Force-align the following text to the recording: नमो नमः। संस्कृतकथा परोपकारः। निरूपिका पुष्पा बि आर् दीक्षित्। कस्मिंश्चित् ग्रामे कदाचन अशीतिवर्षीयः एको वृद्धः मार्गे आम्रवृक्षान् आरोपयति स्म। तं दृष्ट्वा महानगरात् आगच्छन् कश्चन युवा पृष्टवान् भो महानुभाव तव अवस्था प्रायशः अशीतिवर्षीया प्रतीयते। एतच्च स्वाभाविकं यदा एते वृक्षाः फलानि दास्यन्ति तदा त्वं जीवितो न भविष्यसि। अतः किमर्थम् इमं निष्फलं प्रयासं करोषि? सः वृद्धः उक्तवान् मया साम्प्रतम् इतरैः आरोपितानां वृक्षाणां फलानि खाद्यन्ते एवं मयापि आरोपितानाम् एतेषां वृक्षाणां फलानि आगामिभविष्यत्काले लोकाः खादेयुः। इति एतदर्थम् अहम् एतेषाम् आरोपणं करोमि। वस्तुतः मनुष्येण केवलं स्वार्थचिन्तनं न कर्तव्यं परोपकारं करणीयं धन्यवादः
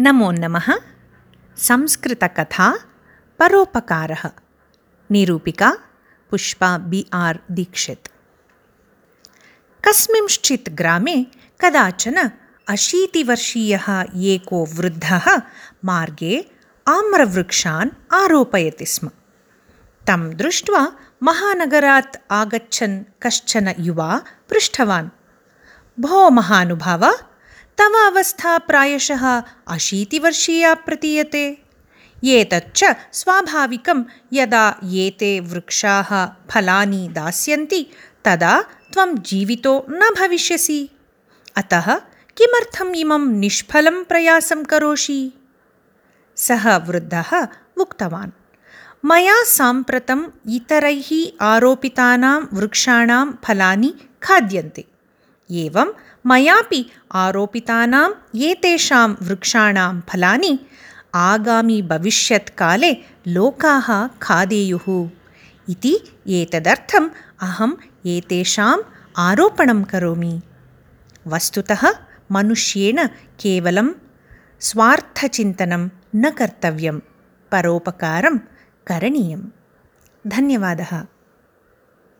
नमो 0.00 0.30
नमः। 0.30 0.74
संस्कृतकथा 1.56 2.78
परोपकारः। 3.38 4.30
निरूपिका 5.10 5.78
पुष्पा 6.30 6.78
बि 6.78 7.06
आर् 7.12 7.38
दीक्षित्। 7.50 8.08
कस्मिंश्चित् 9.88 10.68
ग्रामे 10.68 11.26
कदाचन 11.60 12.30
अशीतिवर्षीयः 12.68 14.04
एको 14.16 14.64
वृद्धः 14.64 15.42
मार्गे 15.84 16.50
आम्रवृक्षान् 16.88 17.90
आरोपयति 18.12 18.86
स्म। 18.86 19.08
तं 20.06 20.36
दृष्ट्वा 20.36 20.92
महानगरात् 21.22 22.16
आगच्छन् 22.30 23.04
कश्चन 23.22 23.74
युवा 23.78 24.22
पृष्टवान् 24.50 25.08
भो 26.00 26.30
महानुभाव 26.30 27.12
तव 27.78 27.94
अवस्था 28.06 28.58
प्रायशः 28.58 29.42
अशीतिवर्षीया 29.68 30.74
प्रतीयते। 30.74 31.44
एतच्च 32.24 32.84
स्वाभाविकं 33.12 34.04
यदा 34.32 34.80
एते 34.84 35.40
वृक्षाः 35.40 36.10
फलानि 36.50 37.08
दास्यन्ति 37.08 37.86
तदा 38.24 38.54
त्वं 38.92 39.18
जीवितो 39.18 39.86
न 39.90 40.14
भविष्यसि। 40.18 40.88
अतः 41.56 41.94
किमर्थम् 42.36 42.96
इमं 42.96 43.26
निष्फलं 43.26 44.04
प्रयासं 44.04 44.64
करोषि? 44.64 45.32
सः 46.36 46.76
वृद्धः 46.76 47.46
उक्तवान् 47.76 48.30
मया 49.04 49.42
साम्प्रतम् 49.44 50.26
इतरैः 50.50 51.10
आरोपितानां 51.40 52.40
वृक्षाणां 52.52 53.26
फलानि 53.44 53.94
खाद्यन्ते 54.22 54.84
एवं 55.50 55.92
मयापि 56.24 56.90
आरोपितानाम् 57.10 58.36
एतेषां 58.36 59.14
वृक्षाणां 59.22 60.00
फलानि 60.08 60.58
आगामिभविष्यत्काले 61.14 62.92
लोकाः 63.26 64.08
खादेयुः। 64.22 65.08
इति 65.68 65.94
एतदर्थम् 66.26 67.08
अहम् 67.40 68.06
एतेषाम् 68.06 68.82
आरोपणं 69.16 69.82
करोमि। 69.82 70.40
वस्तुतः 71.26 71.82
मनुष्येण 72.30 73.06
केवलं 73.40 73.88
स्वार्थचिन्तनं 74.60 75.88
न 76.14 76.30
कर्तव्यं 76.30 76.98
परोपकारं 77.52 78.38
करणीयं 78.86 79.40
धन्यवादः 80.26 80.92